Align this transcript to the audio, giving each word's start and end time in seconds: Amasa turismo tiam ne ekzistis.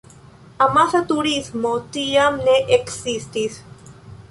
Amasa 0.65 1.01
turismo 1.11 1.75
tiam 1.99 2.41
ne 2.49 2.57
ekzistis. 2.79 3.63